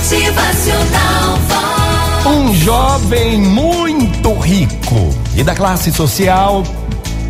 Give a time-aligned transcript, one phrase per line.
[0.00, 1.38] Motivacional.
[2.26, 6.62] Um jovem muito rico e da classe social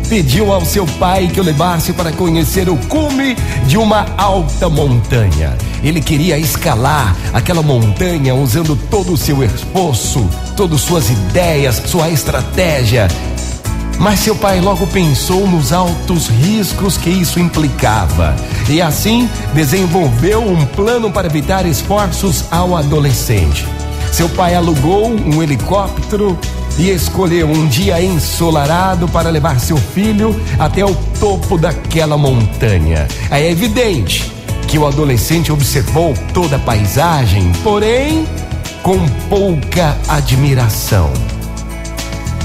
[0.07, 3.35] pediu ao seu pai que o levasse para conhecer o cume
[3.67, 5.57] de uma alta montanha.
[5.83, 10.25] Ele queria escalar aquela montanha usando todo o seu esforço,
[10.55, 13.09] todas suas ideias, sua estratégia.
[14.01, 18.35] Mas seu pai logo pensou nos altos riscos que isso implicava
[18.67, 23.63] e assim desenvolveu um plano para evitar esforços ao adolescente.
[24.11, 26.35] Seu pai alugou um helicóptero
[26.79, 33.07] e escolheu um dia ensolarado para levar seu filho até o topo daquela montanha.
[33.29, 34.31] É evidente
[34.67, 38.25] que o adolescente observou toda a paisagem, porém
[38.81, 38.97] com
[39.29, 41.30] pouca admiração.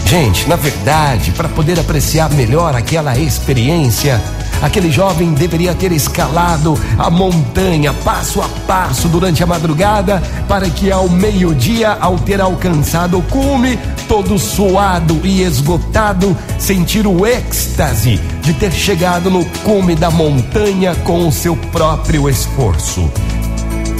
[0.06, 4.22] Gente, na verdade, para poder apreciar melhor aquela experiência,
[4.62, 10.92] aquele jovem deveria ter escalado a montanha passo a passo durante a madrugada, para que
[10.92, 18.54] ao meio-dia, ao ter alcançado o cume, todo suado e esgotado, sentir o êxtase de
[18.54, 23.10] ter chegado no cume da montanha com o seu próprio esforço.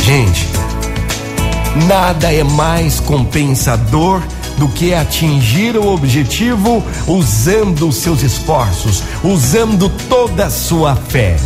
[0.04, 0.48] Gente,
[1.88, 4.22] nada é mais compensador
[4.58, 11.36] do que atingir o objetivo usando os seus esforços, usando toda a sua fé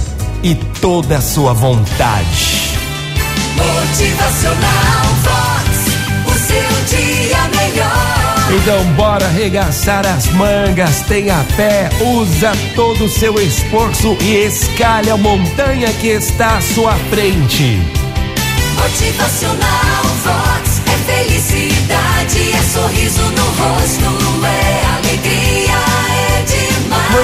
[0.42, 2.76] e toda a sua vontade.
[3.56, 5.70] Motivacional Vox.
[6.26, 8.30] O seu dia melhor.
[8.52, 15.16] Então bora arregaçar as mangas, tenha fé, usa todo o seu esforço e escalhe a
[15.16, 17.80] montanha que está à sua frente.
[18.76, 20.09] Motivacional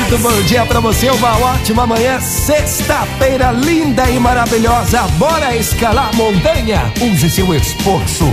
[0.08, 5.02] Muito bom dia pra você, uma ótima manhã, sexta-feira linda e maravilhosa.
[5.18, 8.24] Bora escalar montanha, use seu esforço.